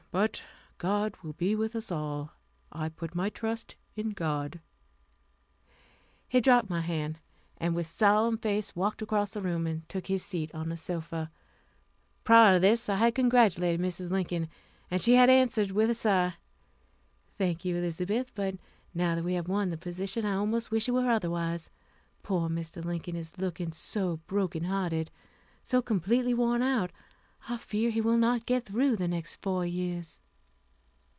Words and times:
But 0.13 0.43
God 0.77 1.15
will 1.23 1.31
be 1.31 1.55
with 1.55 1.73
us 1.73 1.89
all. 1.89 2.33
I 2.69 2.89
put 2.89 3.15
my 3.15 3.29
trust 3.29 3.77
in 3.95 4.09
God." 4.09 4.59
He 6.27 6.41
dropped 6.41 6.69
my 6.69 6.81
hand, 6.81 7.17
and 7.55 7.73
with 7.73 7.87
solemn 7.87 8.37
face 8.37 8.75
walked 8.75 9.01
across 9.01 9.31
the 9.31 9.41
room 9.41 9.65
and 9.65 9.87
took 9.87 10.07
his 10.07 10.21
seat 10.21 10.53
on 10.53 10.67
the 10.67 10.75
sofa. 10.75 11.31
Prior 12.25 12.55
to 12.55 12.59
this 12.59 12.89
I 12.89 12.95
had 12.97 13.15
congratulated 13.15 13.79
Mrs. 13.79 14.11
Lincoln, 14.11 14.49
and 14.89 15.01
she 15.01 15.15
had 15.15 15.29
answered 15.29 15.71
with 15.71 15.89
a 15.89 15.93
sigh, 15.95 16.33
"Thank 17.37 17.63
you, 17.63 17.77
Elizabeth; 17.77 18.33
but 18.35 18.55
now 18.93 19.15
that 19.15 19.23
we 19.23 19.35
have 19.35 19.47
won 19.47 19.69
the 19.69 19.77
position, 19.77 20.25
I 20.25 20.35
almost 20.35 20.71
wish 20.71 20.89
it 20.89 20.91
were 20.91 21.09
otherwise. 21.09 21.69
Poor 22.21 22.49
Mr. 22.49 22.83
Lincoln 22.83 23.15
is 23.15 23.37
looking 23.37 23.71
so 23.71 24.17
broken 24.27 24.65
hearted, 24.65 25.09
so 25.63 25.81
completely 25.81 26.33
worn 26.33 26.61
out, 26.61 26.91
I 27.49 27.57
fear 27.57 27.89
he 27.89 28.01
will 28.01 28.19
not 28.19 28.45
get 28.45 28.65
through 28.65 28.97
the 28.97 29.07
next 29.07 29.37
four 29.41 29.65
years." 29.65 30.19